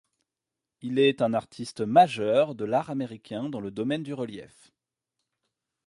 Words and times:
Il 0.81 0.97
est 0.97 1.21
un 1.21 1.35
artiste 1.35 1.81
majeur 1.81 2.55
de 2.55 2.65
l'art 2.65 2.89
américain 2.89 3.49
dans 3.49 3.59
le 3.61 3.69
domaine 3.69 4.01
du 4.01 4.15
relief. 4.15 4.71